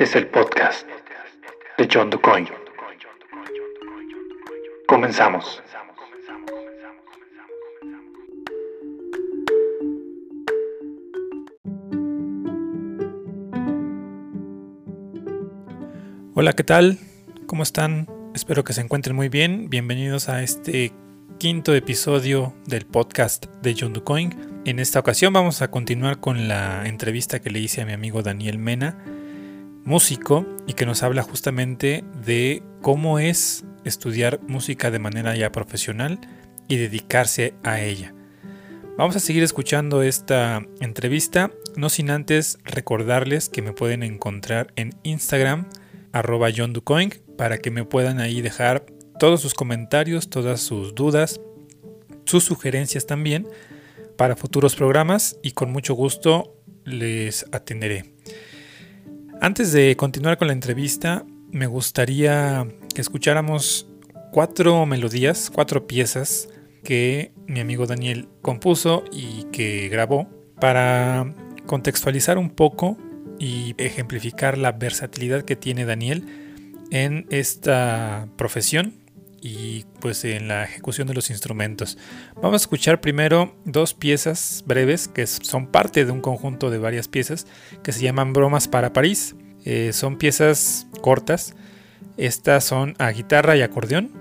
[0.00, 0.88] Este es el podcast
[1.76, 2.48] de John DuCoin.
[4.88, 5.62] Comenzamos.
[16.34, 16.96] Hola, ¿qué tal?
[17.46, 18.08] ¿Cómo están?
[18.34, 19.68] Espero que se encuentren muy bien.
[19.68, 20.94] Bienvenidos a este
[21.38, 24.62] quinto episodio del podcast de John DuCoin.
[24.64, 28.22] En esta ocasión vamos a continuar con la entrevista que le hice a mi amigo
[28.22, 28.96] Daniel Mena,
[29.90, 36.20] músico, y que nos habla justamente de cómo es estudiar música de manera ya profesional
[36.68, 38.14] y dedicarse a ella.
[38.96, 44.94] Vamos a seguir escuchando esta entrevista, no sin antes recordarles que me pueden encontrar en
[45.02, 45.66] Instagram
[46.12, 46.72] arroba John
[47.36, 48.86] para que me puedan ahí dejar
[49.18, 51.40] todos sus comentarios, todas sus dudas,
[52.26, 53.48] sus sugerencias también
[54.16, 58.14] para futuros programas y con mucho gusto les atenderé.
[59.42, 63.88] Antes de continuar con la entrevista, me gustaría que escucháramos
[64.32, 66.50] cuatro melodías, cuatro piezas
[66.84, 70.28] que mi amigo Daniel compuso y que grabó
[70.60, 72.98] para contextualizar un poco
[73.38, 76.26] y ejemplificar la versatilidad que tiene Daniel
[76.90, 78.99] en esta profesión
[79.40, 81.98] y pues en la ejecución de los instrumentos.
[82.36, 87.08] Vamos a escuchar primero dos piezas breves que son parte de un conjunto de varias
[87.08, 87.46] piezas
[87.82, 89.36] que se llaman Bromas para París.
[89.64, 91.54] Eh, son piezas cortas.
[92.16, 94.12] Estas son a guitarra y acordeón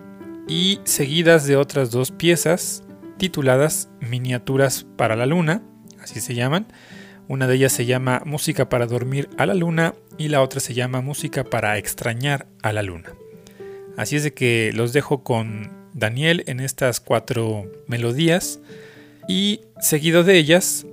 [0.48, 2.84] y seguidas de otras dos piezas
[3.18, 5.62] tituladas Miniaturas para la Luna,
[6.02, 6.68] así se llaman
[7.30, 10.74] una de ellas se llama Música para dormir a la luna y la otra se
[10.74, 13.14] llama Música para extrañar a la luna.
[14.00, 18.62] Así es de que los dejo con Daniel en estas cuatro melodías
[19.28, 20.86] y seguido de ellas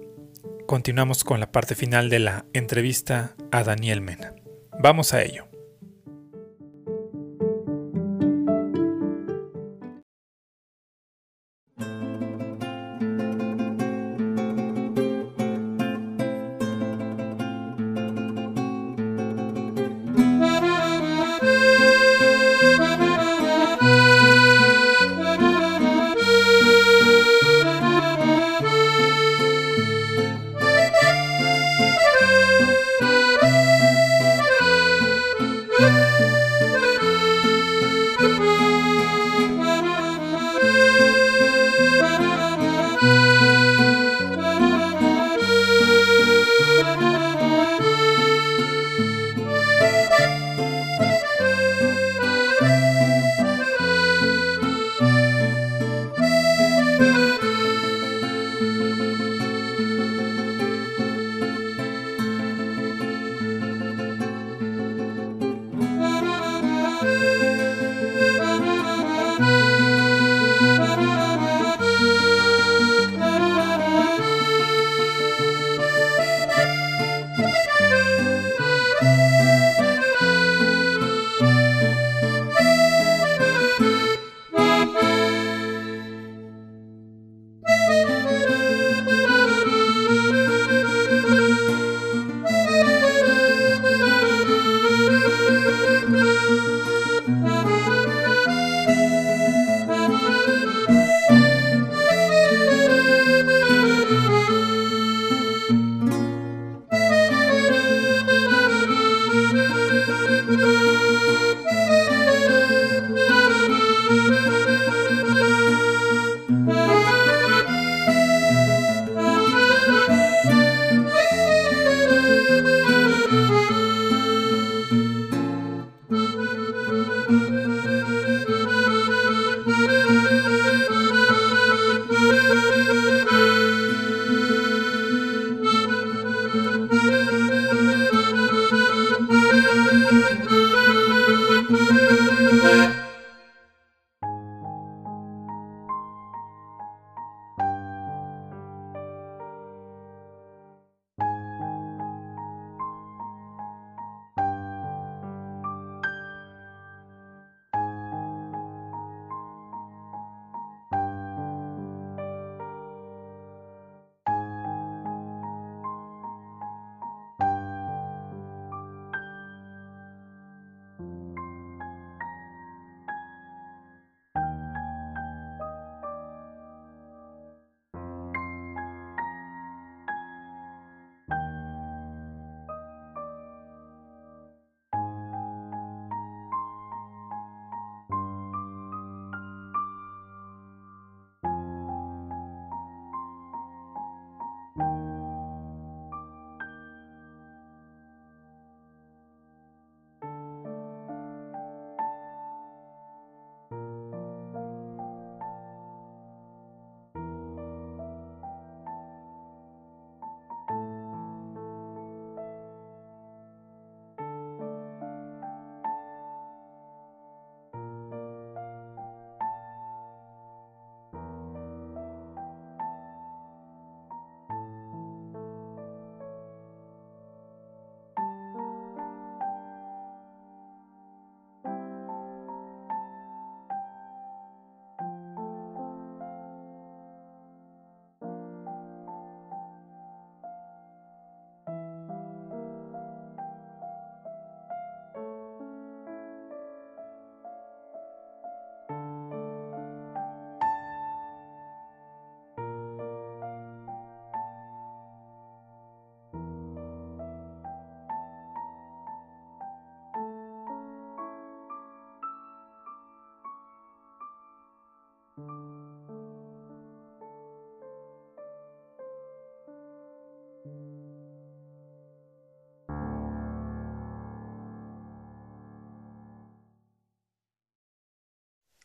[0.67, 4.35] continuamos con la parte final de la entrevista a Daniel Mena.
[4.81, 5.47] Vamos a ello.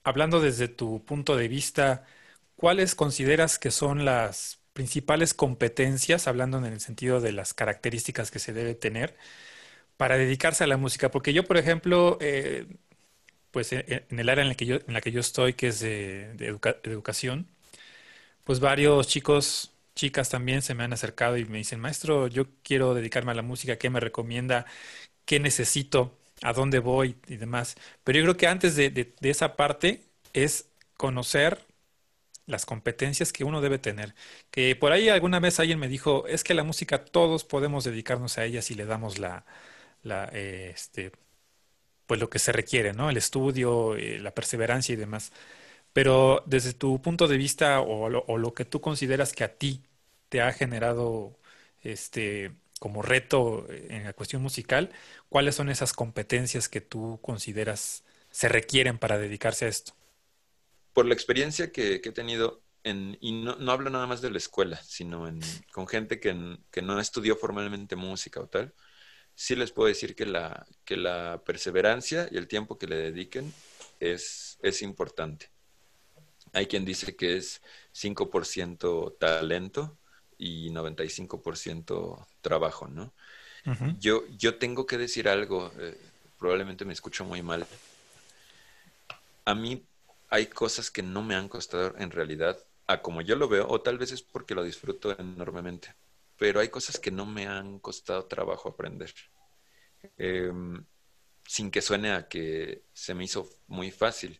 [0.03, 2.05] Hablando desde tu punto de vista,
[2.55, 8.39] ¿cuáles consideras que son las principales competencias, hablando en el sentido de las características que
[8.39, 9.17] se debe tener
[9.97, 11.11] para dedicarse a la música?
[11.11, 12.67] Porque yo, por ejemplo, eh,
[13.51, 15.79] pues en, el área en la que yo, en la que yo estoy, que es
[15.81, 16.31] de,
[16.83, 17.47] educación,
[18.43, 22.93] pues varios chicos, chicas también se me han acercado y me dicen, maestro, yo quiero
[22.93, 24.65] dedicarme a la música, ¿qué me recomienda?
[25.25, 26.17] ¿Qué necesito?
[26.41, 27.17] ¿A dónde voy?
[27.27, 27.75] Y demás.
[28.03, 30.03] Pero yo creo que antes de, de esa parte
[30.33, 30.67] es
[30.97, 31.65] conocer
[32.45, 34.15] las competencias que uno debe tener.
[34.51, 38.37] Que por ahí alguna vez alguien me dijo, es que la música todos podemos dedicarnos
[38.37, 39.45] a ella si le damos la,
[40.03, 41.11] la este,
[42.05, 43.09] pues lo que se requiere, ¿no?
[43.09, 45.31] El estudio, eh, la perseverancia y demás.
[45.93, 49.83] Pero desde tu punto de vista o lo, que tú consideras que a ti
[50.29, 51.39] te ha generado
[51.81, 54.89] este como reto en la cuestión musical,
[55.29, 59.93] ¿cuáles son esas competencias que tú consideras se requieren para dedicarse a esto?
[60.93, 64.37] por la experiencia que, he tenido, en, y no, no, hablo nada más de la
[64.37, 65.29] escuela, sino
[65.71, 68.73] con gente que, no estudió formalmente música o tal,
[69.35, 73.53] sí les puedo decir que la, que la perseverancia y el tiempo que le dediquen
[73.99, 75.49] es, es importante.
[76.53, 77.61] Hay quien dice que es
[77.93, 79.97] 5% talento
[80.41, 83.13] y 95% trabajo, ¿no?
[83.99, 85.95] yo, yo tengo que decir algo, eh,
[86.39, 87.67] probablemente me escucho muy mal.
[89.45, 89.85] A mí
[90.29, 92.57] hay cosas que no me han costado en realidad,
[92.87, 95.93] a como yo lo veo, o tal vez es porque lo disfruto enormemente,
[96.39, 99.13] pero hay cosas que no me han costado trabajo aprender.
[100.17, 100.83] Em,
[101.45, 104.39] sin que suene a que se me hizo muy fácil.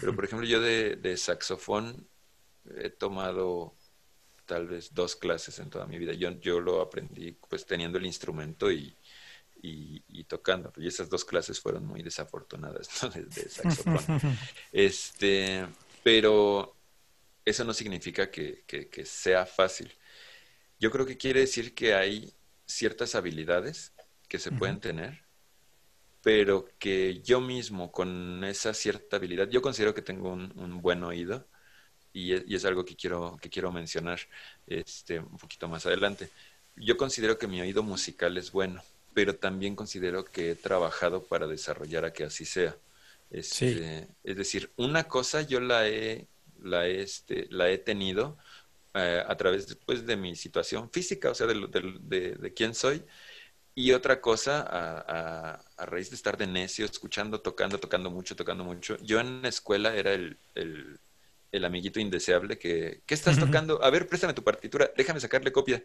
[0.00, 2.08] Pero, por ejemplo, yo de, de, saxofón
[2.78, 3.74] he tomado
[4.52, 6.12] tal vez dos clases en toda mi vida.
[6.12, 8.94] Yo, yo lo aprendí pues teniendo el instrumento y,
[9.62, 10.70] y, tocando.
[10.76, 13.08] Y esas dos clases fueron muy desafortunadas, ¿no?
[13.08, 14.20] De, saxofón.
[14.72, 15.66] este,
[16.02, 16.76] pero
[17.46, 18.62] eso no significa que,
[19.06, 19.90] sea fácil.
[20.78, 22.34] Yo creo que quiere decir que hay
[22.66, 23.94] ciertas habilidades
[24.28, 25.24] que se pueden tener,
[26.22, 31.48] pero que yo mismo con esa cierta habilidad, yo considero que tengo un, buen oído
[32.12, 34.20] y es, y es, algo que quiero, que quiero mencionar
[34.66, 36.30] este, un poquito más adelante.
[36.76, 38.82] Yo considero que mi oído musical es bueno
[39.14, 42.76] pero también considero que he trabajado para desarrollar a que así sea.
[43.30, 46.26] Este, es decir, una cosa yo la he,
[46.62, 48.36] la he, este, la he tenido
[48.94, 51.54] eh, a través después de mi situación física, o sea, de,
[52.00, 53.02] de, de, quién soy,
[53.74, 58.64] y otra cosa a, a, raíz de estar de necio, escuchando, tocando, tocando mucho, tocando
[58.64, 58.98] mucho.
[58.98, 60.98] Yo en la escuela era el, el,
[61.52, 63.82] el amiguito indeseable que, ¿qué estás tocando?
[63.84, 65.84] A ver, préstame tu partitura, déjame sacarle copia.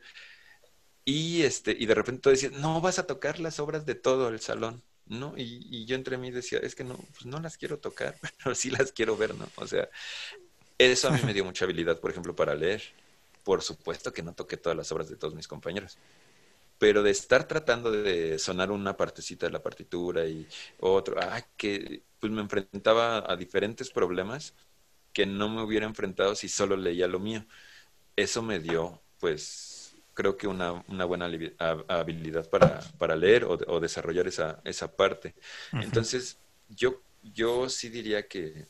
[1.03, 4.29] Y, este, y de repente tú decías, no vas a tocar las obras de todo
[4.29, 5.33] el salón, ¿no?
[5.37, 8.69] Y, yo entre mí decía, es que no, pues no las quiero tocar, pero sí
[8.69, 9.47] las quiero ver, ¿no?
[9.55, 9.89] O sea,
[10.77, 12.81] eso a mí me dio mucha habilidad, por ejemplo, para leer.
[13.43, 15.97] Por supuesto que no toqué todas las obras de todos mis compañeros,
[16.77, 20.47] pero de estar tratando de sonar una partecita de la partitura y
[20.79, 24.53] otro, ah, que pues me enfrentaba a diferentes problemas
[25.17, 27.43] que no me hubiera enfrentado si solo leía lo mío.
[28.15, 31.25] Eso me dio, pues, creo que una, una buena
[31.87, 35.33] habilidad para, para leer o, o, desarrollar esa, esa parte.
[35.71, 36.37] Entonces,
[36.69, 38.67] yo, yo sí diría que,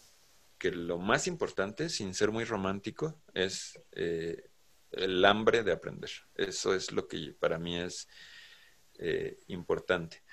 [0.57, 4.49] que, lo más importante, sin ser muy romántico, es eh,
[4.91, 6.11] el hambre de aprender.
[6.33, 8.07] Eso es lo que para mí es
[8.99, 10.23] eh, importante.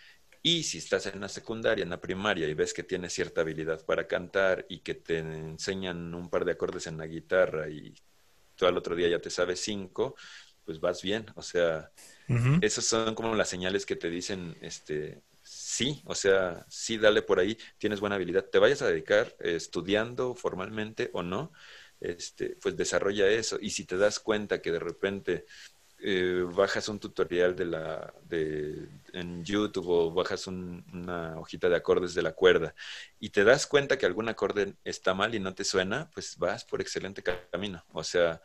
[0.47, 3.83] Y si estás en la secundaria, en la primaria, y ves que tienes cierta habilidad
[3.87, 7.95] para cantar y que te enseñan un par de acordes en la guitarra y
[8.55, 10.17] tú al otro día ya te sabes cinco,
[10.63, 11.25] pues vas bien.
[11.37, 11.91] O sea,
[12.61, 17.41] esas son como las señales que te dicen, este, sí, o sea, sí, dale por
[17.41, 18.45] ahí, tienes buena habilidad.
[18.45, 21.53] Te vayas a dedicar eh, estudiando formalmente o no,
[22.01, 23.57] este, pues desarrolla eso.
[23.63, 25.47] Y si te das cuenta que de repente
[26.07, 32.13] eh, bajas un tutorial de la, de, en YouTube o bajas una hojita de acordes
[32.13, 32.75] de la cuerda
[33.19, 36.63] y te das cuenta que algún acorde está mal y no te suena, pues vas
[36.63, 37.83] por excelente camino.
[37.95, 38.43] O sea,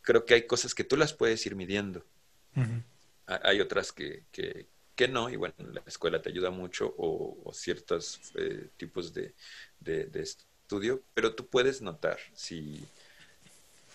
[0.00, 2.04] creo que hay cosas que tú las puedes ir midiendo.
[3.26, 8.70] Hay otras que, que, no, y bueno, la escuela te ayuda mucho o, ciertos eh,
[8.76, 9.36] tipos de,
[9.78, 12.84] de, estudio, pero tú puedes notar si,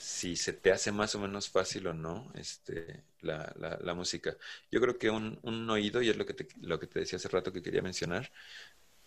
[0.03, 4.35] si se te hace más o menos fácil o no este, la, la, música.
[4.69, 7.17] Yo creo que un, un, oído, y es lo que, te, lo que te decía
[7.17, 8.31] hace rato que quería mencionar,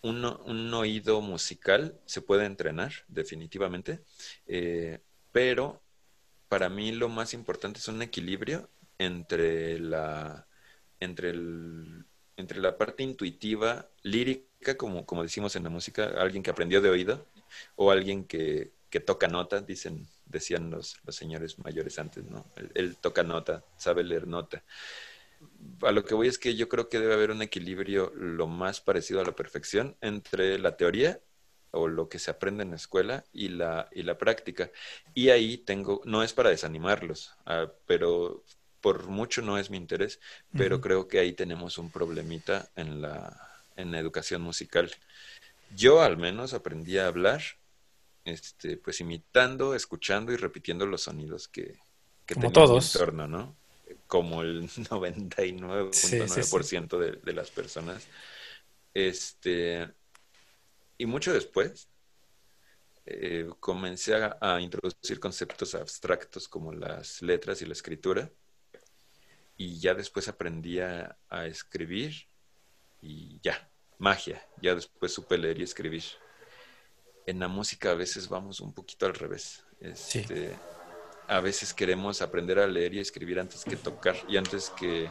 [0.03, 4.01] un, un oído musical se puede entrenar, definitivamente,
[4.47, 5.01] eh,
[5.33, 5.83] pero
[6.49, 10.47] para mí lo más importante es un equilibrio entre la,
[11.01, 12.07] entre el,
[12.39, 16.89] entre la parte intuitiva, lírica, como, como decimos en la música, alguien que aprendió de
[16.89, 17.27] oído,
[17.77, 22.47] o alguien que, que toca nota, dicen, decían los, los señores mayores antes, ¿no?
[22.75, 24.63] Él, toca nota, sabe leer nota.
[25.83, 28.81] A lo que voy es que yo creo que debe haber un equilibrio lo más
[28.81, 31.21] parecido a la perfección entre la teoría
[31.71, 34.71] o lo que se aprende en la escuela y la, y la práctica.
[35.15, 38.45] Y ahí tengo, no es para desanimarlos, ah, pero
[38.81, 40.21] por mucho no es mi interés,
[40.57, 43.37] pero creo que ahí tenemos un problemita en la,
[43.77, 44.91] en la educación musical.
[45.75, 47.43] Yo al menos aprendí a hablar,
[48.27, 51.79] este, pues imitando, escuchando y repitiendo los sonidos que,
[52.27, 52.95] que Como todos.
[52.95, 53.57] en mi entorno, ¿no?
[54.09, 58.07] Como el 99.9% de, de las personas.
[58.93, 59.89] Este,
[60.99, 61.89] y mucho después,
[63.05, 68.29] eh, comencé a, a, introducir conceptos abstractos como las letras y la escritura.
[69.57, 72.27] Y ya después aprendí a, a escribir
[73.01, 74.45] y ya, magia.
[74.61, 76.03] Ya después supe leer y escribir.
[77.27, 79.65] En la música a veces vamos un poquito al revés.
[79.81, 80.55] Este, sí.
[81.29, 85.11] A veces queremos aprender a leer y escribir antes que tocar y antes que...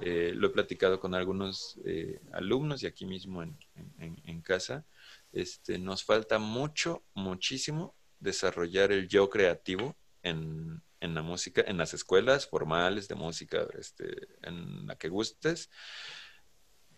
[0.00, 3.58] Eh, lo he platicado con algunos eh, alumnos y aquí mismo en,
[3.98, 4.86] en, en casa.
[5.32, 11.94] Este, nos falta mucho, muchísimo desarrollar el yo creativo en, en, la música, en las
[11.94, 15.68] escuelas formales de música, este, en la que gustes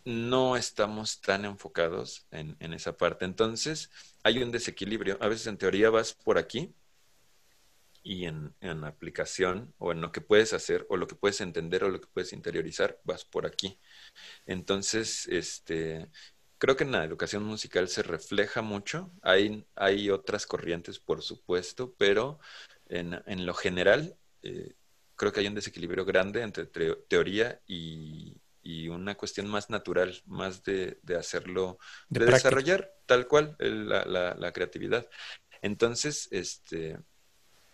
[0.04, 3.24] no estamos tan enfocados en, en, esa parte.
[3.24, 3.90] Entonces,
[4.22, 5.18] hay un desequilibrio.
[5.20, 6.74] A veces en teoría vas por aquí
[8.02, 11.84] y en, en, aplicación o en lo que puedes hacer o lo que puedes entender
[11.84, 13.78] o lo que puedes interiorizar, vas por aquí.
[14.46, 16.10] Entonces, este,
[16.58, 19.12] creo que en la educación musical se refleja mucho.
[19.22, 22.40] Hay, hay otras corrientes, por supuesto, pero
[22.86, 24.74] en, en lo general, eh,
[25.16, 30.62] creo que hay un desequilibrio grande entre teoría y, y una cuestión más natural, más
[30.62, 35.08] de, de hacerlo, de, de desarrollar tal cual la, la, la, creatividad.
[35.62, 36.98] Entonces, este,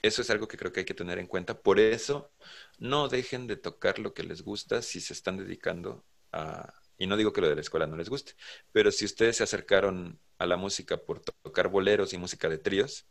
[0.02, 1.60] eso es algo que creo que hay que tener en cuenta.
[1.60, 2.30] Por eso,
[2.78, 7.16] no dejen de tocar lo que les gusta si se están dedicando a, y no
[7.16, 8.34] digo que lo de la escuela no les guste,
[8.72, 13.06] pero si ustedes se acercaron a la música por tocar boleros y música de tríos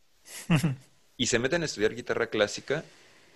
[1.17, 2.83] y se meten a estudiar guitarra clásica,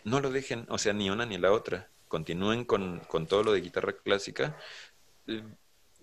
[0.03, 3.53] no lo dejen, o sea, ni una ni la otra continúen con, con todo lo
[3.53, 4.57] de guitarra clásica.
[5.27, 5.43] Eh,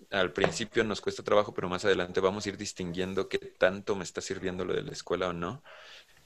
[0.09, 4.03] al principio nos cuesta trabajo, pero más adelante vamos a ir distinguiendo qué tanto me
[4.03, 5.63] está sirviendo lo de la escuela o no.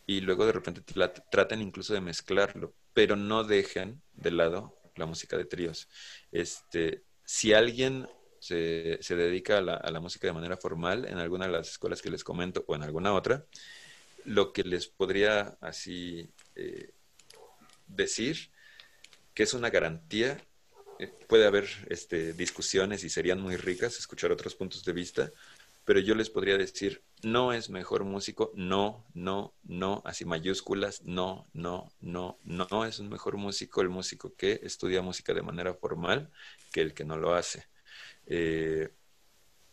[0.05, 0.81] Y luego de repente
[1.29, 5.89] traten incluso de mezclarlo, pero no dejen de lado la música de tríos.
[6.31, 8.07] Este, si alguien
[8.39, 11.69] se, se dedica a la, a la, música de manera formal en alguna de las
[11.69, 13.45] escuelas que les comento o en alguna otra,
[14.25, 16.93] lo que les podría así eh,
[17.87, 18.50] decir
[19.33, 20.37] que es una garantía.
[20.99, 25.31] Eh, puede haber este, discusiones y serían muy ricas escuchar otros puntos de vista,
[25.85, 31.47] pero yo les podría decir, no es mejor músico, no, no, no, así mayúsculas, no,
[31.53, 36.31] no, no, no es un mejor músico el músico que estudia música de manera formal
[36.71, 37.65] que el que no lo hace.
[38.27, 38.89] Eh,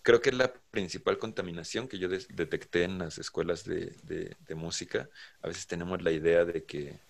[0.03, 5.11] creo que es la principal contaminación que yo de detecté en las escuelas de música.
[5.43, 7.01] A veces tenemos la idea de que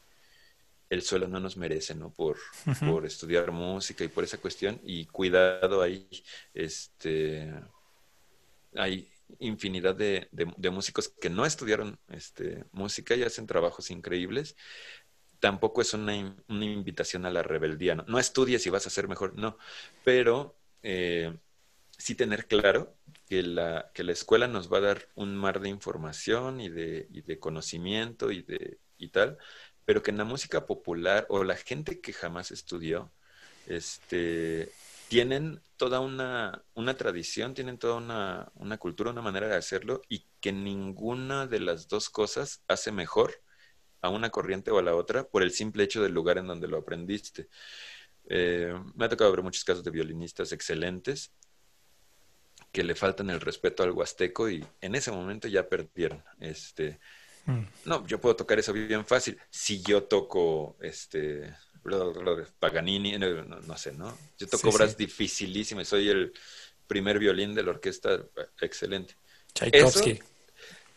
[0.90, 2.12] el suelo no nos merece, ¿no?
[2.12, 2.90] Por, uh -huh.
[2.90, 4.80] por estudiar música y por esa cuestión.
[4.82, 6.08] Y cuidado ahí,
[6.54, 7.52] este,
[8.74, 14.56] hay infinidad de, de, de músicos que no estudiaron este, música y hacen trabajos increíbles.
[15.40, 18.04] Tampoco es una, una invitación a la rebeldía, ¿no?
[18.08, 19.56] No estudies y vas a ser mejor, no.
[20.04, 21.36] Pero eh,
[21.96, 22.96] sí tener claro
[23.28, 27.06] que la, que la escuela nos va a dar un mar de información y de,
[27.10, 29.38] y de conocimiento y, de, y tal,
[29.88, 33.10] pero que en la música popular o la gente que jamás estudió,
[33.66, 34.70] este,
[35.08, 40.26] tienen toda una, una tradición, tienen toda una, una, cultura, una manera de hacerlo y
[40.42, 43.42] que ninguna de las dos cosas hace mejor
[44.02, 46.68] a una corriente o a la otra por el simple hecho del lugar en donde
[46.68, 47.48] lo aprendiste.
[48.28, 51.32] Eh, me ha tocado ver muchos casos de violinistas excelentes
[52.72, 56.22] que le faltan el respeto al huasteco y en ese momento ya perdieron.
[56.40, 57.00] Este,
[57.84, 59.38] no, yo puedo tocar eso bien fácil.
[59.50, 61.54] Si yo toco este
[62.58, 64.16] Paganini, no, no sé, ¿no?
[64.38, 64.96] Yo toco sí, obras sí.
[64.98, 66.32] dificilísimas, soy el
[66.86, 68.22] primer violín de la orquesta
[68.60, 69.16] excelente.
[69.54, 70.10] Tchaikovsky.
[70.10, 70.24] Eso,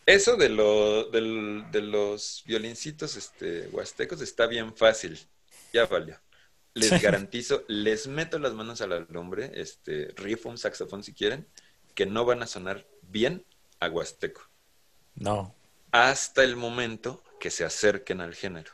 [0.05, 5.19] eso de, lo, de, de, los violincitos este, huastecos está bien fácil.
[5.73, 6.19] Ya valió.
[6.73, 11.47] Les garantizo, les meto las manos a la lumbre, este, riff, un saxofón si quieren,
[11.95, 13.45] que no van a sonar bien
[13.79, 14.41] a huasteco.
[15.15, 15.53] No,
[15.91, 18.71] hasta el momento que se acerquen al género.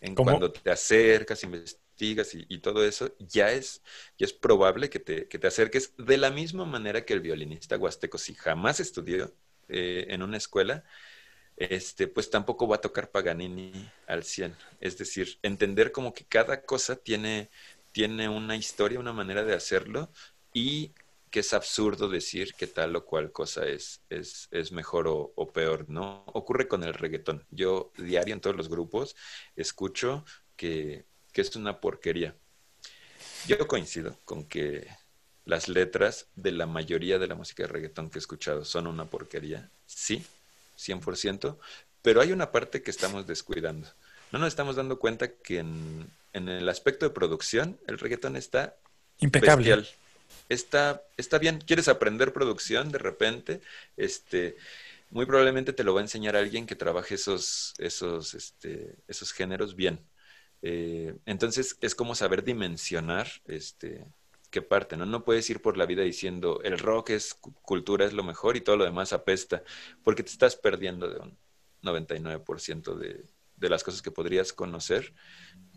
[0.00, 0.30] En ¿Cómo?
[0.30, 3.82] cuando te acercas, investigas y, y, todo eso, ya es,
[4.18, 7.76] ya es probable que te, que te, acerques de la misma manera que el violinista
[7.76, 9.32] huasteco, si jamás estudió
[9.68, 10.84] eh, en una escuela,
[11.56, 14.56] este, pues tampoco va a tocar Paganini al 100.
[14.80, 17.50] Es decir, entender como que cada cosa tiene,
[17.92, 20.10] tiene una historia, una manera de hacerlo
[20.52, 20.92] y
[21.34, 25.50] que es absurdo decir que tal o cual cosa es, es, es mejor o, o,
[25.50, 26.22] peor, ¿no?
[26.26, 27.44] Ocurre con el reggaetón.
[27.50, 29.16] Yo diario en todos los grupos
[29.56, 30.24] escucho
[30.56, 32.36] que, que es una porquería.
[33.48, 34.86] Yo coincido con que
[35.44, 39.06] las letras de la mayoría de la música de reggaetón que he escuchado son una
[39.06, 39.68] porquería.
[39.86, 40.24] Sí,
[40.78, 41.58] 100%,
[42.00, 43.88] pero hay una parte que estamos descuidando.
[44.30, 48.76] No nos estamos dando cuenta que en, en el aspecto de producción el reggaetón está
[49.18, 49.74] impecable.
[49.74, 50.03] Bestial.
[50.48, 51.60] Está, está bien.
[51.60, 53.60] ¿Quieres aprender producción de repente?
[53.96, 54.56] Este,
[55.10, 59.76] muy probablemente te lo va a enseñar alguien que trabaje esos, esos, este, esos géneros
[59.76, 60.00] bien.
[60.62, 64.06] Eh, entonces es como saber dimensionar este,
[64.50, 65.06] qué parte, ¿no?
[65.06, 68.60] No puedes ir por la vida diciendo el rock es cultura, es lo mejor y
[68.62, 69.62] todo lo demás apesta,
[70.02, 71.38] porque te estás perdiendo de un
[71.82, 73.24] 99% de,
[73.56, 75.12] de las cosas que podrías conocer.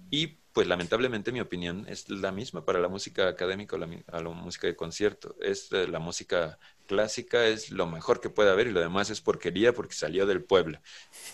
[0.09, 4.21] Y pues lamentablemente mi opinión es la misma para la música académica o la, a
[4.23, 5.35] la música de concierto.
[5.39, 9.21] Es eh, la música clásica es lo mejor que puede haber y lo demás es
[9.21, 10.79] porquería porque salió del pueblo.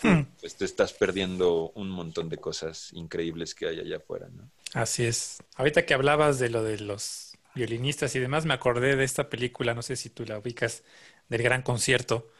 [0.02, 0.24] Hmm.
[0.38, 4.50] Pues te estás perdiendo un montón de cosas increíbles que hay allá afuera, ¿no?
[4.74, 5.42] Así es.
[5.56, 9.72] Ahorita que hablabas de lo de los violinistas y demás, me acordé de esta película,
[9.72, 10.82] no sé si tú la ubicas,
[11.30, 12.30] del gran concierto,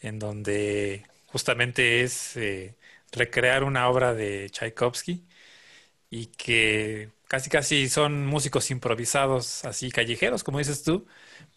[0.00, 2.74] en donde justamente es eh,
[3.12, 5.26] recrear una obra de Tchaikovsky
[6.10, 11.06] y que casi casi son músicos improvisados, así callejeros, como dices tú,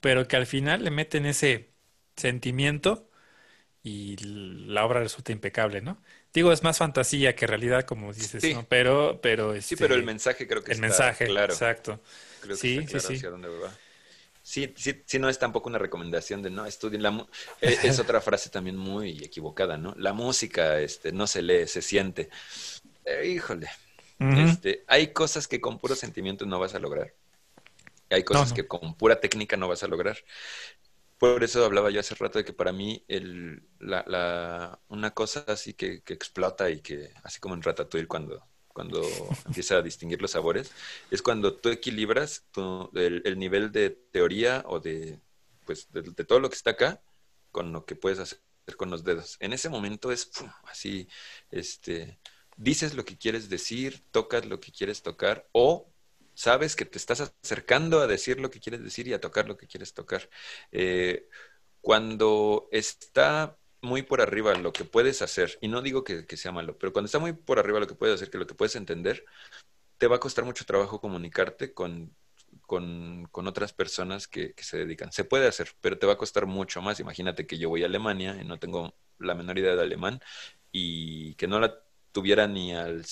[0.02, 1.72] pero que al final le meten ese
[2.16, 3.10] sentimiento
[3.84, 4.18] y
[4.68, 6.02] la obra resulta impecable, ¿no?
[6.34, 8.52] Digo, es más fantasía que realidad, como dices, Sí.
[8.52, 8.68] ¿no?
[8.68, 11.64] Pero, pero Sí, pero el este, mensaje creo que el está mensaje, claro.
[11.64, 12.02] exacto.
[12.40, 13.28] Creo que Sí, está claro sí, sí.
[13.28, 13.80] hacia dónde va.
[14.42, 17.28] Sí, sí, sí, no es tampoco una recomendación de no estudien la
[17.62, 19.94] eh, Es otra frase también muy equivocada, ¿no?
[19.98, 22.30] La música, este, no se lee, se siente.
[23.06, 23.70] Eh, híjole,
[24.34, 27.14] Este, hay cosas que con puro sentimiento no vas a lograr.
[28.10, 28.54] Hay cosas no.
[28.54, 30.18] que con pura técnica no vas a lograr.
[31.18, 35.44] Por eso hablaba yo hace rato de que para mí el, la, la- una cosa
[35.48, 40.22] así que, que explota y que, así como en Ratatouille cuando, cuando empieza a distinguir
[40.22, 40.72] los sabores,
[41.12, 45.20] es cuando tú equilibras tu- el, el nivel de teoría o de,
[45.66, 47.02] pues, de, de todo lo que está acá
[47.52, 48.40] con lo que puedes hacer
[48.78, 49.36] con los dedos.
[49.40, 50.50] En ese momento es ¡pum!
[50.66, 51.08] así,
[51.52, 52.20] este,
[52.60, 55.90] dices lo que quieres decir, tocas lo que quieres tocar o
[56.34, 59.58] sabes que te estás acercando a decir lo que quieres decir y a tocar lo
[59.58, 60.30] que quieres tocar.
[60.72, 61.28] Eh,
[61.82, 66.52] cuando está muy por arriba lo que puedes hacer, y no digo que, que sea
[66.52, 68.76] malo, pero cuando está muy por arriba lo que puedes hacer, que lo que puedes
[68.76, 69.26] entender,
[69.98, 72.16] te va a costar mucho trabajo comunicarte con,
[72.62, 75.12] con, con otras personas que, que se dedican.
[75.12, 77.00] Se puede hacer, pero te va a costar mucho más.
[77.00, 80.22] Imagínate que yo voy a Alemania y no tengo la menor idea de alemán
[80.72, 83.06] y que no la tuviera ni al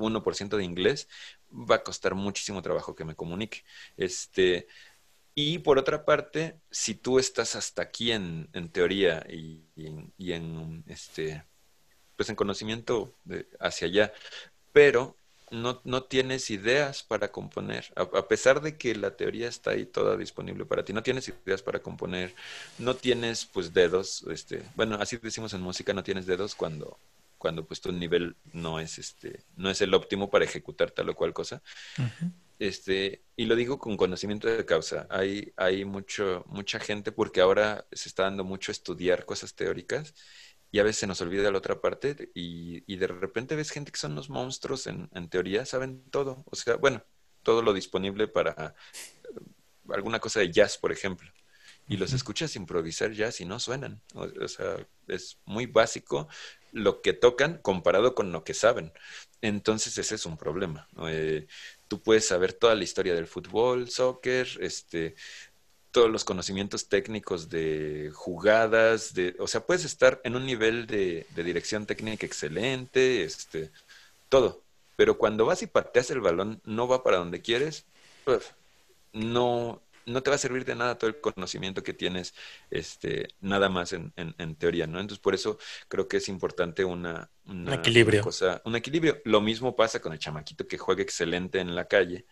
[0.00, 1.08] 1% de inglés,
[1.50, 3.64] va a costar muchísimo trabajo que me comunique.
[3.96, 4.66] Este,
[5.34, 9.62] y por otra parte, si tú estás hasta aquí en, en teoría y,
[10.18, 11.44] y en, este,
[12.16, 13.14] pues en conocimiento
[13.60, 14.12] hacia allá,
[14.72, 15.16] pero
[15.50, 19.86] no, no tienes ideas para componer, a, a pesar de que la teoría está ahí
[19.86, 22.34] toda disponible para ti, no tienes ideas para componer,
[22.78, 26.98] no tienes pues dedos, este, bueno, así decimos en música, no tienes dedos cuando,
[27.38, 31.14] cuando pues tu nivel no es este, no es el óptimo para ejecutar tal o
[31.14, 31.62] cual cosa.
[31.98, 32.32] Ujú.
[32.58, 35.06] Este, y lo digo con conocimiento de causa.
[35.10, 40.14] Hay, hay mucho, mucha gente porque ahora se está dando mucho estudiar cosas teóricas
[40.70, 43.92] y a veces se nos olvida la otra parte y, y de repente ves gente
[43.92, 46.44] que son unos monstruos en, en teoría, saben todo.
[46.50, 47.04] O sea, bueno,
[47.42, 48.74] todo lo disponible para
[49.34, 49.40] eh,
[49.90, 51.30] alguna cosa de jazz, por ejemplo.
[51.86, 54.02] Y los escuchas improvisar jazz y no suenan.
[54.14, 56.28] O, o sea, es muy básico
[56.72, 58.92] lo que tocan comparado con lo que saben.
[59.42, 60.88] Entonces ese es un problema.
[61.08, 61.46] Eh,
[61.88, 65.14] tú puedes saber toda la historia del fútbol, soccer, este,
[65.90, 71.26] todos los conocimientos técnicos de jugadas, de, o sea, puedes estar en un nivel de,
[71.34, 73.70] de dirección técnica excelente, este,
[74.28, 74.62] todo.
[74.96, 77.84] Pero cuando vas y pateas el balón, no va para donde quieres,
[78.26, 78.50] uf,
[79.12, 82.34] no, no te va a servir de nada todo el conocimiento que tienes,
[82.70, 85.00] este, nada más en, en- en teoría, ¿no?
[85.00, 88.02] Entonces, por eso creo que es importante una, una- equilibrio.
[88.02, 89.20] una cosa, un equilibrio.
[89.24, 92.26] Lo mismo pasa con el chamaquito que juega excelente en la calle,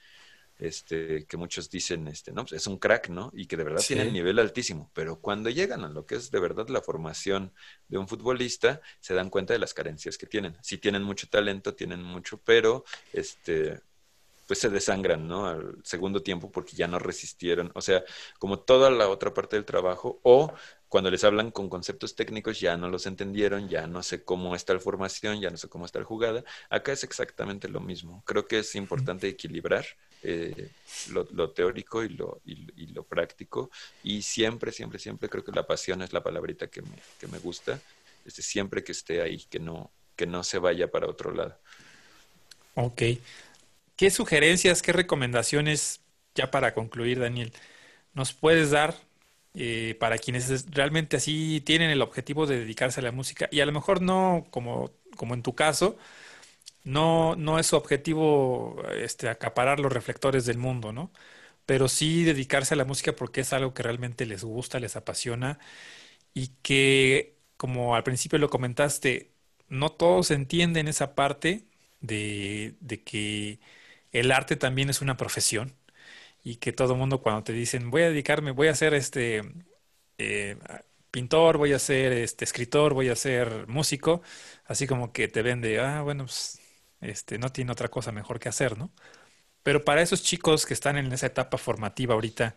[0.58, 3.30] este, que muchos dicen, este, no, pues es un crack, ¿no?
[3.34, 3.86] Y que de verdad Sí.
[3.86, 7.52] tiene el nivel altísimo, pero cuando llegan a lo que es de verdad la formación
[7.88, 10.56] de un futbolista, se dan cuenta de las carencias que tienen.
[10.62, 13.80] Sí tienen mucho talento, tienen mucho, pero este,
[14.46, 15.46] pues se desangran, ¿no?
[15.46, 18.04] Al segundo tiempo porque ya no resistieron, o sea,
[18.38, 20.52] como toda la otra parte del trabajo, o
[20.88, 24.72] cuando les hablan con conceptos técnicos ya no los entendieron, ya no sé cómo está
[24.72, 26.44] la formación, ya no sé cómo está la jugada.
[26.70, 28.22] Acá es exactamente lo mismo.
[28.24, 29.84] Creo que es importante equilibrar
[30.22, 30.70] eh,
[31.10, 33.70] lo, teórico y lo, y, lo práctico.
[34.04, 37.38] Y siempre, siempre, siempre creo que la pasión es la palabrita que me, que me
[37.38, 37.80] gusta.
[38.24, 41.58] Este, siempre que esté ahí, que no, que no se vaya para otro lado.
[42.74, 43.02] Ok.
[43.96, 46.02] ¿Qué sugerencias, qué recomendaciones,
[46.34, 47.52] ya para concluir, Daniel,
[48.14, 48.94] nos puedes dar
[49.54, 53.66] eh, para quienes realmente así tienen el objetivo de dedicarse a la música y a
[53.66, 55.96] lo mejor no como, como en tu caso,
[56.84, 61.12] no, no es su objetivo este, acaparar los reflectores del mundo, ¿no?
[61.66, 65.58] Pero sí dedicarse a la música porque es algo que realmente les gusta, les apasiona
[66.34, 69.32] y que, como al principio lo comentaste,
[69.68, 71.66] no todos entienden esa parte
[72.00, 73.60] de, de que
[74.20, 75.76] el arte también es una profesión
[76.44, 79.42] y que todo el mundo cuando te dicen voy a dedicarme, voy a ser este
[80.18, 80.58] eh,
[81.10, 84.22] pintor, voy a ser este escritor, voy a ser músico,
[84.66, 86.60] así como que te vende, ah, bueno, pues,
[87.00, 88.92] este, no tiene otra cosa mejor que hacer, ¿no?
[89.62, 92.56] Pero para esos chicos que están en esa etapa formativa ahorita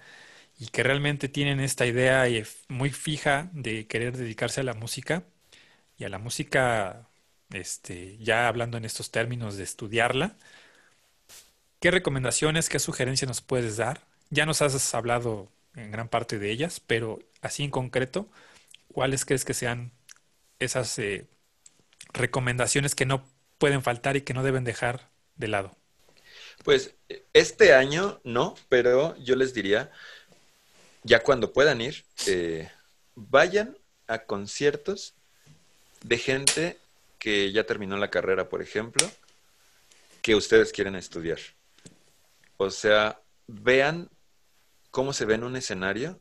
[0.60, 2.26] y que realmente tienen esta idea
[2.70, 5.26] muy fija de querer dedicarse a la música
[5.98, 7.10] y a la música,
[7.52, 10.38] este, ya hablando en estos términos de estudiarla,
[11.80, 14.06] ¿Qué recomendaciones, qué sugerencias nos puedes dar?
[14.30, 18.28] Ya nos has hablado en gran parte de ellas, pero así en concreto,
[18.92, 19.94] ¿cuáles crees que sean
[20.60, 21.26] esas eh,
[22.12, 23.26] recomendaciones que no
[23.58, 25.78] pueden faltar y que no deben dejar de lado?
[26.66, 26.96] Pues
[27.32, 29.90] este año no, pero yo les diría,
[31.04, 32.70] ya cuando puedan ir, eh,
[33.16, 35.14] vayan a conciertos
[36.04, 36.78] de gente
[37.20, 39.10] que ya terminó la carrera, por ejemplo,
[40.22, 41.40] que ustedes quieren estudiar.
[42.62, 44.10] O sea, vean
[44.92, 46.20] cómo se ve en un escenario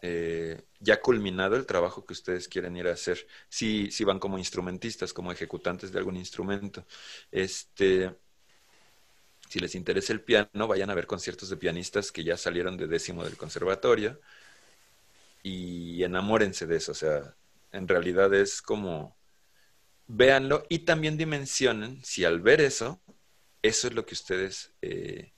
[0.00, 3.26] eh, ya culminado el trabajo que ustedes quieren ir a hacer.
[3.50, 6.86] Si, si van como instrumentistas, como ejecutantes de algún instrumento.
[7.30, 8.16] Este,
[9.50, 12.86] si les interesa el piano, vayan a ver conciertos de pianistas que ya salieron de
[12.86, 14.18] décimo del conservatorio
[15.42, 16.92] y enamórense de eso.
[16.92, 17.36] O sea,
[17.70, 19.14] en realidad es como,
[20.06, 23.02] véanlo y también dimensionen si al ver eso,
[23.60, 25.33] eso es lo que ustedes eh,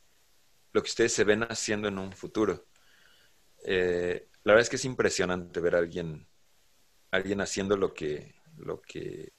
[0.77, 2.67] lo que ustedes se ven haciendo en un futuro.
[3.65, 6.29] Eh, la verdad es que es impresionante ver a alguien,
[7.11, 9.33] alguien haciendo lo que, lo que,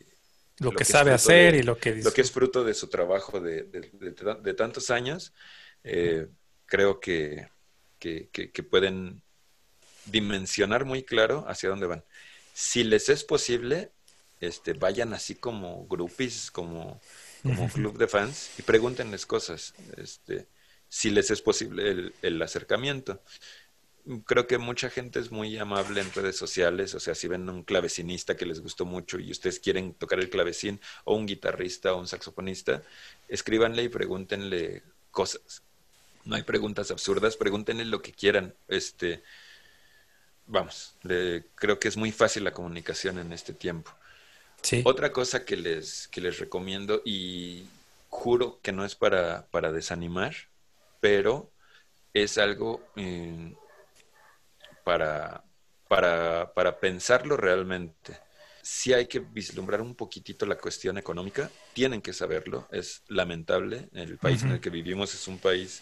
[0.57, 3.65] lo, que, sabe hacer y lo que lo que es fruto de su trabajo de,
[3.65, 5.31] de, tantos años.
[5.83, 6.27] Eh,
[6.65, 7.49] creo que,
[7.99, 9.21] que, que, pueden
[10.05, 12.03] dimensionar muy claro hacia dónde van.
[12.53, 13.91] Si les es posible,
[14.41, 16.99] este, vayan así como groupies, como,
[17.43, 19.75] como club de fans y pregúntenles cosas.
[19.97, 20.47] Este,
[20.89, 23.21] si les es posible el, acercamiento.
[24.25, 27.63] Creo que mucha gente es muy amable en redes sociales, o sea, si ven un
[27.63, 31.99] clavecinista que les gustó mucho y ustedes quieren tocar el clavecín, o un guitarrista o
[31.99, 32.83] un saxofonista,
[33.27, 35.63] escríbanle y pregúntenle cosas.
[36.23, 38.55] No hay preguntas absurdas, pregúntenle lo que quieran.
[38.67, 39.23] Este,
[40.45, 40.95] vamos,
[41.55, 43.91] creo que es muy fácil la comunicación en este tiempo.
[44.61, 44.81] Sí.
[44.85, 47.67] Otra cosa que les, que les recomiendo y
[48.09, 50.35] juro que no es para, para desanimar,
[51.07, 51.53] pero
[52.13, 53.55] es algo eh,
[54.83, 55.41] para,
[55.87, 58.19] para, para pensarlo realmente.
[58.61, 63.87] Si hay que vislumbrar un poquitito la cuestión económica, tienen que saberlo, es lamentable.
[63.93, 65.81] El país en el que vivimos es un país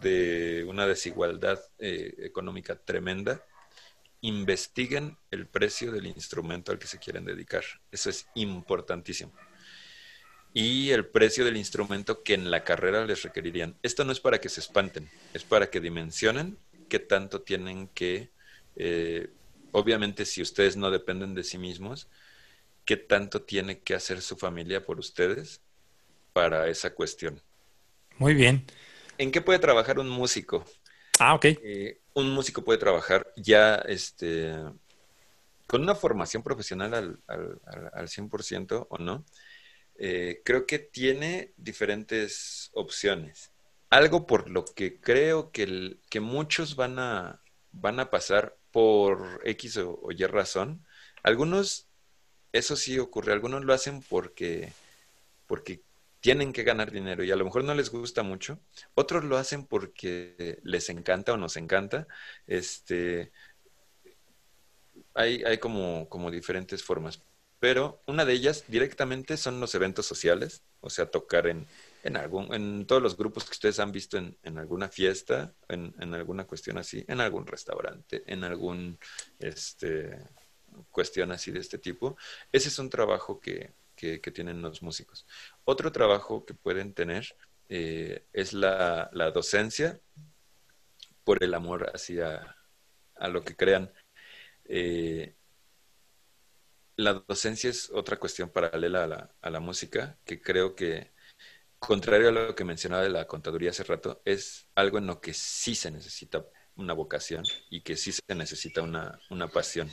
[0.00, 3.44] de una desigualdad eh, económica tremenda.
[4.22, 7.64] Investiguen el precio del instrumento al que se quieren dedicar.
[7.92, 9.30] Eso es importantísimo
[10.54, 13.76] y el precio del instrumento que en la carrera les requerirían.
[13.82, 16.58] Esto no es para que se espanten, es para que dimensionen
[16.88, 18.30] qué tanto tienen que,
[18.76, 19.30] eh,
[19.72, 22.08] obviamente si ustedes no dependen de sí mismos,
[22.84, 25.60] qué tanto tiene que hacer su familia por ustedes
[26.32, 27.42] para esa cuestión.
[28.16, 28.64] Muy bien.
[29.18, 30.64] ¿En qué puede trabajar un músico?
[31.18, 31.44] Ah, ok.
[31.44, 34.54] Eh, un músico puede trabajar ya este,
[35.66, 39.24] con una formación profesional al, al, al 100% o no
[39.98, 43.50] eh, creo que tiene diferentes opciones.
[43.90, 49.78] Algo por lo que creo que, que muchos van a, van a pasar por X
[49.78, 50.84] o, Y razón.
[51.24, 51.88] Algunos,
[52.52, 54.72] eso sí ocurre, algunos lo hacen porque,
[55.46, 55.80] porque
[56.20, 58.60] tienen que ganar dinero y a lo mejor no les gusta mucho.
[58.94, 62.06] Otros lo hacen porque les encanta o nos encanta.
[62.46, 63.32] Este,
[65.14, 67.22] hay, hay como, como diferentes formas
[67.60, 71.66] pero una de ellas directamente son los eventos sociales, o sea, tocar en,
[72.04, 75.94] en algún, en todos los grupos que ustedes han visto en, en alguna fiesta, en,
[75.98, 78.98] en, alguna cuestión así, en algún restaurante, en algún
[79.38, 80.18] este
[80.90, 82.16] cuestión así de este tipo.
[82.52, 85.26] Ese es un trabajo que, que, tienen los músicos.
[85.64, 87.36] Otro trabajo que pueden tener
[87.68, 90.00] eh, es la, la, docencia
[91.24, 92.56] por el amor hacia
[93.16, 93.92] a lo que crean.
[94.64, 95.34] Eh,
[96.98, 101.12] la docencia es otra cuestión paralela a la, a la música que creo que
[101.78, 105.32] contrario a lo que mencionaba de la contaduría hace rato, es algo en lo que
[105.32, 109.88] sí se necesita una vocación y que sí se necesita una, una pasión.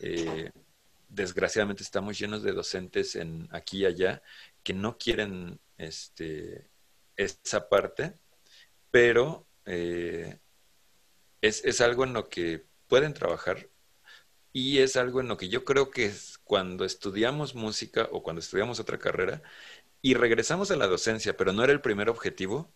[0.00, 0.50] Eh,
[1.08, 4.22] desgraciadamente estamos llenos de docentes en aquí y allá
[4.62, 6.68] que no quieren este,
[7.16, 8.14] esa parte,
[8.90, 10.38] pero eh,
[11.40, 13.68] es, es, algo en lo que pueden trabajar
[14.54, 18.40] y es algo en lo que yo creo que es cuando estudiamos música o cuando
[18.40, 19.42] estudiamos otra carrera,
[20.00, 22.72] y regresamos a la docencia, pero no era el primer objetivo,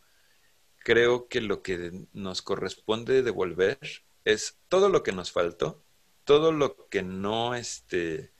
[0.78, 3.78] creo que lo que nos corresponde devolver
[4.24, 5.84] es todo lo que nos faltó,
[6.24, 8.32] todo lo que no, este,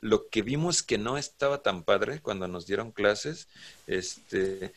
[0.00, 3.48] lo que vimos que no estaba tan padre cuando nos dieron clases,
[3.86, 4.72] este,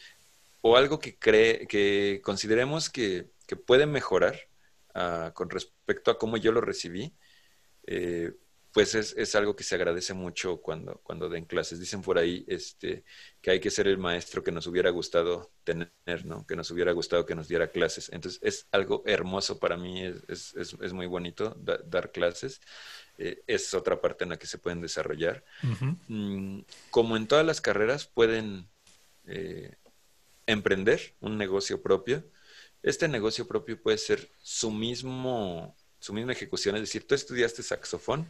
[0.62, 4.38] o algo que cree, que consideremos que, que puede mejorar
[4.94, 7.14] uh, con respecto a cómo yo lo recibí,
[7.88, 8.34] eh,
[8.74, 11.80] pues es, es, algo que se agradece mucho cuando, cuando den clases.
[11.80, 13.04] Dicen por ahí este,
[13.40, 15.92] que hay que ser el maestro que nos hubiera gustado tener,
[16.26, 16.44] ¿no?
[16.48, 18.10] Que nos hubiera gustado que nos diera clases.
[18.12, 22.62] Entonces es algo hermoso para mí, es, es, es muy bonito dar clases.
[23.20, 25.44] Eh, es otra parte en la que se pueden desarrollar.
[26.08, 28.68] Mm, como en todas las carreras, pueden
[29.28, 29.76] eh,
[30.48, 32.24] emprender un negocio propio.
[32.82, 38.28] Este negocio propio puede ser su mismo su misma ejecución, es decir, tú estudiaste saxofón,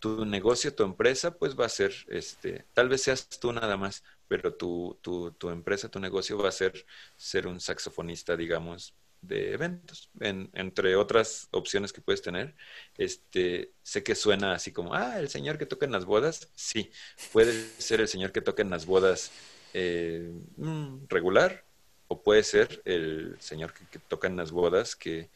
[0.00, 4.02] tu negocio, tu empresa, pues va a ser, este, tal vez seas tú nada más,
[4.26, 6.84] pero tu, tu, tu empresa, tu negocio va a ser
[7.16, 12.56] ser un saxofonista, digamos, de eventos, entre otras opciones que puedes tener.
[12.98, 16.90] Este, sé que suena así como, ah, el señor que toca en las bodas, sí,
[17.32, 19.30] puede ser el señor que toca en las bodas
[19.74, 21.64] eh, mm, regular,
[22.08, 25.30] o puede ser el señor que, que, toca en las bodas que,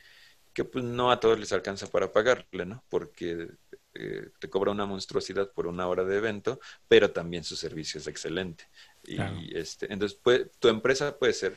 [0.59, 2.83] que pues no a todos les alcanza para pagarle, ¿no?
[2.89, 3.47] Porque
[3.95, 8.09] eh, te cobra una monstruosidad por una hora de evento, pero también su servicio es
[8.09, 8.65] excelente.
[9.05, 10.19] Y este, entonces
[10.59, 11.57] tu empresa puede ser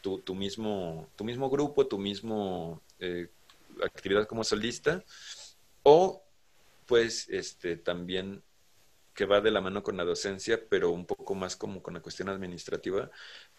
[0.00, 3.28] tu, tu, mismo, tu mismo grupo, tu mismo eh,
[3.84, 5.04] actividad como solista,
[5.82, 6.24] o
[6.86, 8.42] pues este, también
[9.12, 12.00] que va de la mano con la docencia, pero un poco más como con la
[12.00, 13.10] cuestión administrativa,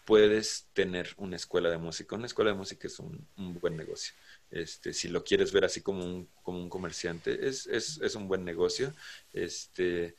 [0.04, 2.16] puedes tener una escuela de música.
[2.16, 4.14] Una escuela de música es un, un buen negocio.
[4.50, 8.28] Este, si lo quieres ver así como un, como un comerciante, es, es, es, un
[8.28, 8.92] buen negocio.
[9.32, 10.16] Este,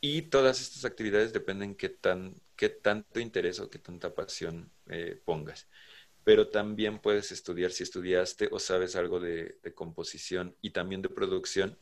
[0.00, 5.20] y todas estas actividades dependen qué, tan, qué tanto interés o qué tanta pasión eh,
[5.24, 5.68] pongas.
[6.24, 11.78] Pero también puedes estudiar, si estudiaste o sabes algo de, composición y también de producción,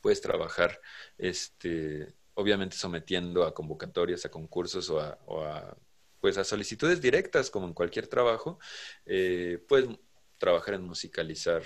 [0.00, 0.80] puedes trabajar,
[1.18, 5.76] este, obviamente sometiendo a convocatorias, a concursos o a,
[6.20, 8.58] pues a solicitudes directas, como en cualquier trabajo,
[9.06, 9.86] eh, pues
[10.38, 11.62] trabajar en musicalizar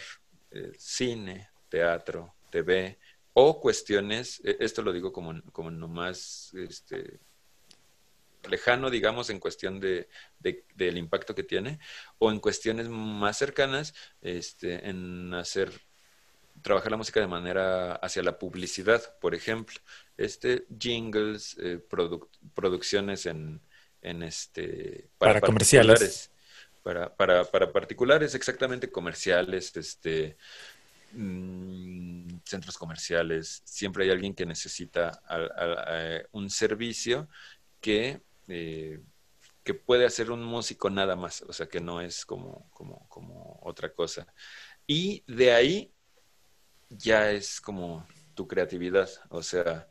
[0.50, 2.98] eh, cine, teatro, TV
[3.33, 7.20] o cuestiones, e, esto lo digo como, como más este,
[8.48, 11.78] lejano, digamos, en cuestión de, de, del impacto que tiene,
[12.18, 15.72] o en cuestiones más cercanas, este, en hacer,
[16.62, 19.78] trabajar la música de manera hacia la publicidad, por ejemplo,
[20.16, 23.61] este, jingles, eh, produ producciones en,
[24.02, 26.30] en este, para, para comerciales
[26.83, 30.37] para, para, para particulares, exactamente comerciales, este,
[31.12, 37.29] mmm, centros comerciales, siempre hay alguien que necesita a, a, a un servicio
[37.81, 39.01] que, eh,
[39.62, 43.59] que puede hacer un músico nada más, o sea, que no es como, como, como
[43.62, 44.27] otra cosa.
[44.87, 45.93] Y de ahí
[46.88, 49.88] ya es como tu creatividad, o sea,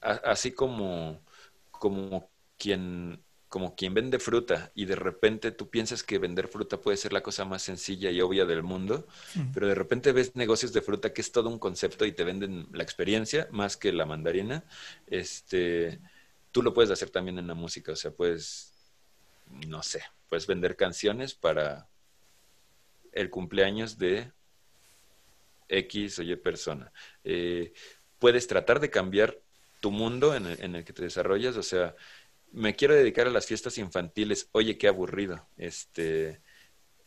[0.00, 1.24] así como,
[1.70, 3.23] como quien
[3.54, 7.22] como quien vende fruta y de repente tú piensas que vender fruta puede ser la
[7.22, 9.52] cosa más sencilla y obvia del mundo, mm.
[9.52, 12.66] pero de repente ves negocios de fruta que es todo un concepto y te venden
[12.72, 14.64] la experiencia más que la mandarina,
[15.06, 16.00] este,
[16.50, 18.72] tú lo puedes hacer también en la música, o sea, puedes,
[19.68, 21.86] no sé, puedes vender canciones para
[23.12, 24.32] el cumpleaños de
[25.68, 26.92] X o Y persona.
[27.22, 27.72] Eh,
[28.18, 29.38] puedes tratar de cambiar
[29.78, 31.94] tu mundo en el, en el que te desarrollas, o sea,
[32.54, 34.48] me quiero dedicar a las fiestas infantiles.
[34.52, 35.46] Oye, qué aburrido.
[35.56, 36.40] Este,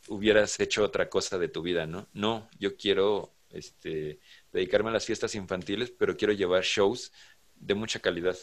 [0.08, 2.06] hubieras hecho otra cosa de tu vida, ¿no?
[2.12, 4.20] No, yo quiero este,
[4.52, 7.12] dedicarme a las fiestas infantiles, pero quiero llevar shows
[7.56, 8.36] de mucha calidad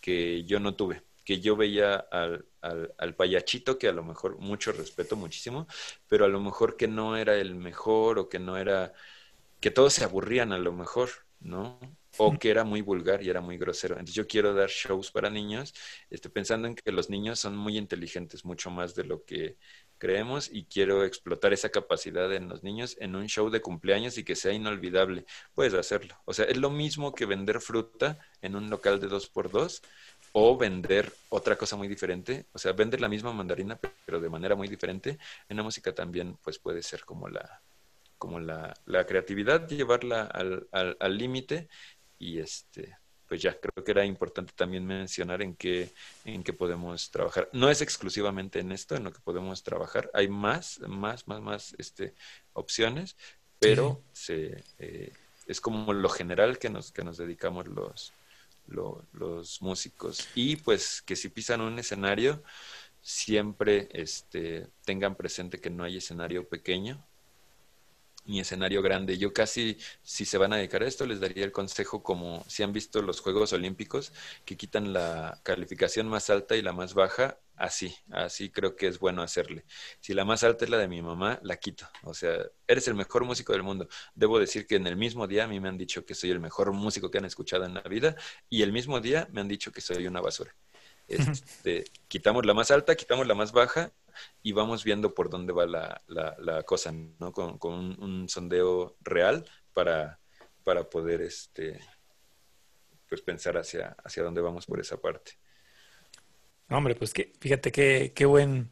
[0.00, 4.38] que yo no tuve, que yo veía al, al, al, payachito, que a lo mejor
[4.38, 5.66] mucho respeto muchísimo,
[6.06, 8.92] pero a lo mejor que no era el mejor o que no era,
[9.60, 11.78] que todos se aburrían a lo mejor, ¿no?
[12.18, 13.94] o que era muy vulgar y era muy grosero.
[13.94, 15.74] Entonces yo quiero dar shows para niños,
[16.10, 19.56] este, pensando en que los niños son muy inteligentes, mucho más de lo que
[19.98, 24.24] creemos, y quiero explotar esa capacidad en los niños en un show de cumpleaños y
[24.24, 25.26] que sea inolvidable.
[25.54, 26.16] Puedes hacerlo.
[26.24, 29.82] O sea, es lo mismo que vender fruta en un local de dos por dos
[30.32, 32.46] o vender otra cosa muy diferente.
[32.52, 35.18] O sea, vender la misma mandarina, pero de manera muy diferente.
[35.48, 37.62] En la música también, pues puede ser como la,
[38.18, 41.68] como la, la creatividad, llevarla al límite
[42.18, 42.96] y este,
[43.28, 45.92] pues ya, creo que era importante también mencionar en qué,
[46.24, 47.48] en qué podemos trabajar.
[47.52, 51.74] No es exclusivamente en esto en lo que podemos trabajar, hay más, más, más, más
[51.78, 52.14] este,
[52.54, 53.16] opciones,
[53.58, 55.12] pero se, eh,
[55.46, 58.14] es como lo general que nos, que nos dedicamos los,
[58.66, 60.28] los músicos.
[60.34, 62.42] Y pues que si pisan un escenario,
[63.02, 67.04] siempre este, tengan presente que no hay escenario pequeño,
[68.28, 69.18] ni escenario grande.
[69.18, 72.62] Yo casi, si se van a dedicar a esto, les daría el consejo como si
[72.62, 74.12] han visto los Juegos Olímpicos,
[74.44, 78.98] que quitan la calificación más alta y la más baja, así, así creo que es
[78.98, 79.64] bueno hacerle.
[80.00, 81.88] Si la más alta es la de mi mamá, la quito.
[82.02, 82.36] O sea,
[82.66, 83.88] eres el mejor músico del mundo.
[84.14, 86.38] Debo decir que en el mismo día a mí me han dicho que soy el
[86.40, 88.14] mejor músico que han escuchado en la vida
[88.50, 90.54] y el mismo día me han dicho que soy una basura.
[91.08, 93.92] Este, quitamos la más alta, quitamos la más baja
[94.42, 97.32] y vamos viendo por dónde va la, la, cosa, ¿no?
[97.32, 100.20] Con, con un, sondeo real para,
[100.64, 101.80] para poder este,
[103.08, 105.32] pues pensar hacia, hacia dónde vamos por esa parte.
[106.68, 108.70] Hombre, pues que, fíjate qué, qué buen,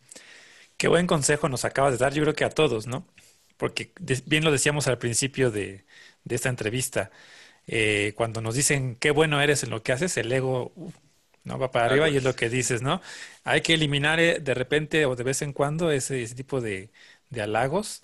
[0.76, 3.06] qué buen consejo nos acabas de dar, yo creo que a todos, ¿no?
[3.56, 3.92] Porque
[4.26, 5.86] bien lo decíamos al principio de,
[6.24, 7.10] de esta entrevista,
[7.66, 10.72] eh, cuando nos dicen qué bueno eres en lo que haces, el ego
[11.46, 11.58] ¿no?
[11.58, 13.00] Va para arriba y es lo que dices, ¿no?
[13.44, 16.90] Hay que eliminar eh, de repente o de vez en cuando ese, tipo de,
[17.40, 18.02] halagos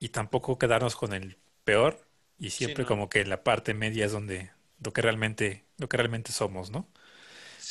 [0.00, 2.00] y tampoco quedarnos con el peor
[2.38, 4.50] y siempre como que la parte media es donde
[4.82, 6.88] lo que realmente, lo que realmente somos, ¿no?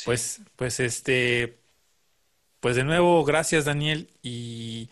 [0.04, 1.58] Pues, pues este,
[2.60, 4.88] pues de nuevo, gracias Daniel y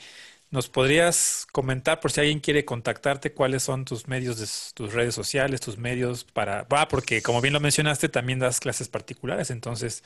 [0.51, 5.15] ¿Nos podrías comentar por si alguien quiere contactarte cuáles son tus medios, de, tus redes
[5.15, 6.65] sociales, tus medios para...
[6.65, 10.03] Va, porque como bien lo mencionaste, también das clases particulares, entonces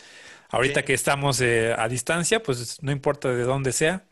[0.50, 4.04] ahorita que estamos eh, a distancia, pues no importa de dónde sea.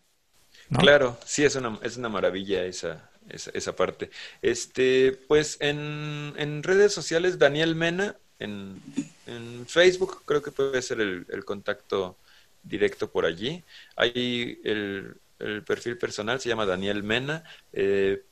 [0.78, 4.10] Claro, sí, es una, es una maravilla esa, esa, parte.
[4.40, 8.80] Este, pues en, en, redes sociales, Daniel Mena, en,
[9.26, 12.16] en, Facebook creo que puede ser el, el contacto
[12.62, 13.62] directo por allí.
[13.96, 17.44] Hay el, el perfil personal se llama Daniel Mena.
[17.72, 18.24] Eh,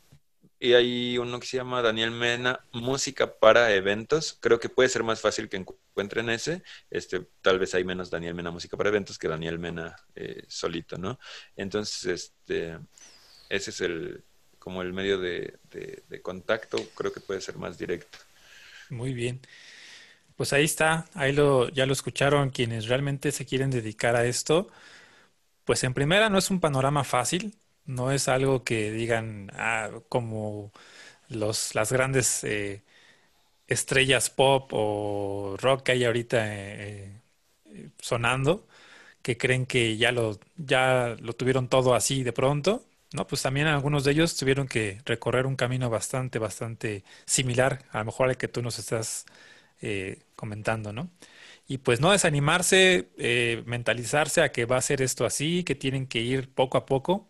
[0.62, 4.36] y hay uno que se llama Daniel Mena, música para eventos.
[4.40, 6.62] Creo que puede ser más fácil que encuentren ese.
[6.90, 10.98] Este, tal vez hay menos Daniel Mena, música para eventos, que Daniel Mena eh, solito,
[10.98, 11.18] ¿no?
[11.56, 12.78] Entonces, este,
[13.48, 14.22] ese es el,
[14.58, 16.76] como el medio de, de, contacto.
[16.94, 18.18] Creo que puede ser más directo.
[18.90, 19.40] Muy bien.
[20.36, 24.70] Pues ahí está, ahí lo, ya lo escucharon quienes realmente se quieren dedicar a esto
[25.71, 30.73] pues en primera no es un panorama fácil, no es algo que digan ah, como
[31.29, 32.83] los, las grandes eh,
[33.68, 37.23] estrellas pop o rock que hay ahorita eh,
[37.66, 38.66] eh, sonando,
[39.23, 42.87] que creen que ya lo, ya lo tuvieron todo así de pronto.
[43.14, 48.01] No, pues también algunos de ellos tuvieron que recorrer un camino bastante, bastante similar, a
[48.01, 49.27] lo mejor al que tú nos estás
[50.37, 51.11] comentando, ¿no?
[51.71, 56.09] Y pues no desanimarse, eh, mentalizarse a que va a ser esto así, que tienen
[56.09, 57.29] que ir poco a poco,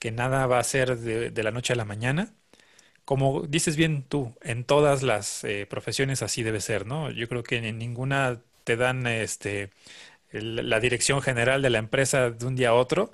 [0.00, 2.34] que nada va a ser de, la noche a la mañana.
[3.04, 7.12] Como dices bien tú, en todas las eh, profesiones así debe ser, ¿no?
[7.12, 9.70] Yo creo que en ninguna te dan este,
[10.32, 13.12] la dirección general de la empresa de un día a otro.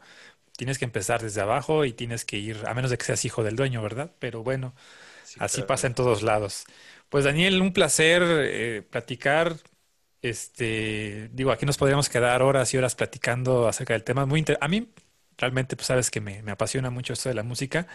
[0.57, 3.45] Tienes que empezar desde abajo y tienes que ir, a menos de que seas hijo
[3.45, 4.12] del dueño, ¿verdad?
[4.20, 4.74] Pero bueno,
[5.38, 6.64] así pasa en todos lados.
[7.11, 9.57] Pues Daniel, un placer eh, platicar
[10.22, 14.26] este, digo, aquí nos podríamos quedar horas y horas platicando acerca del tema.
[14.26, 14.92] Muy a mí
[15.38, 17.86] realmente, pues sabes que me, apasiona mucho esto de la música.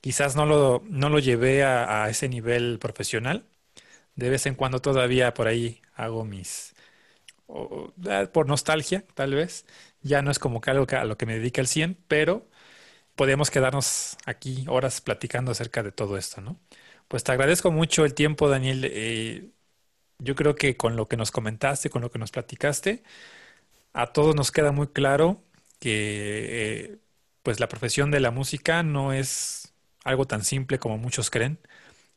[0.00, 3.46] Quizás no lo, no lo llevé a, ese nivel profesional.
[4.16, 6.74] De vez en cuando todavía por ahí hago mis,
[8.32, 9.66] por nostalgia, tal vez.
[10.02, 12.48] Ya no es como que algo a lo que me dedica el 100, pero
[13.16, 16.58] podemos quedarnos aquí horas platicando acerca de todo esto, ¿no?
[17.08, 18.84] Pues te agradezco mucho el tiempo, Daniel.
[18.86, 19.50] Eh,
[20.22, 23.02] yo creo que con lo que nos comentaste, con lo que nos platicaste,
[23.92, 25.42] a todos nos queda muy claro
[25.80, 26.98] que eh,
[27.42, 31.58] pues la profesión de la música no es algo tan simple como muchos creen.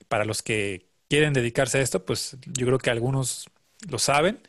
[0.07, 3.49] Para los que quieren dedicarse a esto, pues yo creo que algunos
[3.89, 4.41] lo saben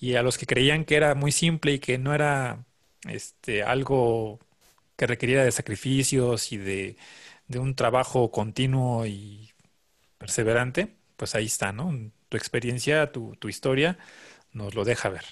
[0.00, 2.64] y a los que creían que era muy simple y que no era
[3.08, 4.40] este, algo
[4.96, 6.96] que requeriera de sacrificios y de,
[7.48, 9.52] de un trabajo continuo y
[10.18, 11.92] perseverante, pues ahí está, ¿no?
[12.34, 13.96] Tu experiencia, tu, historia
[14.52, 15.22] nos lo deja ver.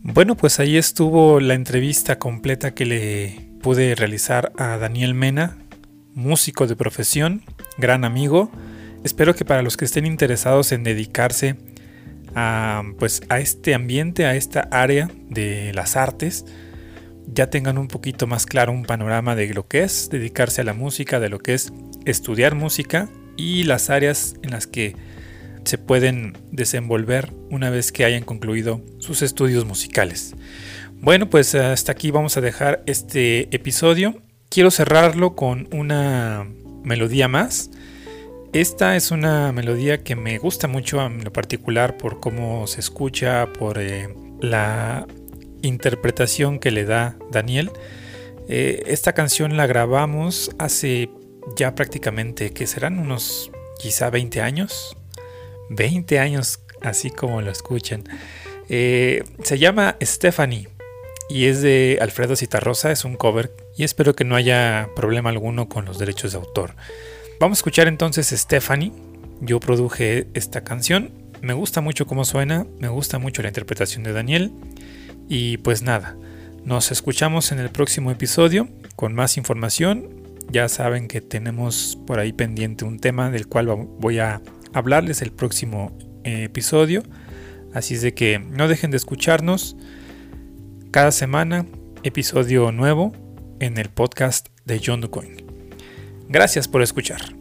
[0.00, 5.58] Bueno, pues ahí estuvo la entrevista completa que le pude realizar a Daniel Mena,
[6.14, 7.44] músico de profesión,
[7.76, 8.50] gran amigo.
[9.04, 11.56] Espero que para los que estén interesados en dedicarse
[12.98, 16.46] pues, a este ambiente, a esta área de las artes,
[17.32, 20.74] ya tengan un poquito más claro un panorama de lo que es dedicarse a la
[20.74, 21.72] música, de lo que es
[22.04, 24.96] estudiar música y las áreas en las que
[25.64, 30.34] se pueden desenvolver una vez que hayan concluido sus estudios musicales.
[31.00, 34.20] Bueno, pues hasta aquí vamos a dejar este episodio.
[34.48, 36.46] Quiero cerrarlo con una
[36.82, 37.70] melodía más.
[38.52, 43.52] Esta es una melodía que me gusta mucho en lo particular por cómo se escucha,
[43.52, 44.08] por eh,
[44.40, 45.06] la
[45.62, 47.70] interpretación que le da Daniel.
[48.48, 51.10] Eh, esta canción la grabamos hace
[51.56, 54.96] ya prácticamente, que serán unos quizá 20 años,
[55.70, 58.04] 20 años, así como lo escuchan.
[58.68, 60.68] Eh, se llama Stephanie
[61.28, 65.68] y es de Alfredo Citarrosa, es un cover y espero que no haya problema alguno
[65.68, 66.74] con los derechos de autor.
[67.40, 68.92] Vamos a escuchar entonces Stephanie.
[69.40, 74.12] Yo produje esta canción, me gusta mucho cómo suena, me gusta mucho la interpretación de
[74.12, 74.52] Daniel
[75.28, 76.16] y pues nada,
[76.64, 80.08] nos escuchamos en el próximo episodio con más información.
[80.50, 83.66] Ya saben que tenemos por ahí pendiente un tema del cual
[83.98, 84.40] voy a
[84.72, 87.02] hablarles el próximo eh, episodio.
[87.74, 89.76] Así es de que no dejen de escucharnos
[90.90, 91.66] cada semana,
[92.02, 93.12] episodio nuevo
[93.60, 95.36] en el podcast de John DuCoin.
[96.28, 97.37] Gracias por escuchar.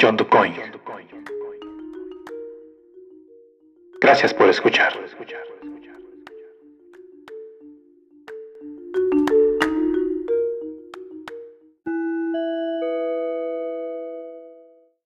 [0.00, 0.54] John DuCoin.
[4.00, 4.92] Gracias por escuchar.